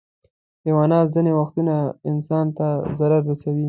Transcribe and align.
حیوانات 0.65 1.07
ځینې 1.15 1.31
وختونه 1.39 1.75
انسان 2.09 2.45
ته 2.57 2.67
ضرر 2.97 3.21
رسوي. 3.31 3.59